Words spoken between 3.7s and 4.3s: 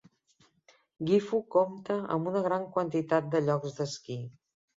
d'esquí.